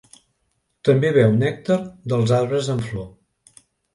[0.89, 1.77] També beu nèctar
[2.13, 3.07] dels arbres en flor.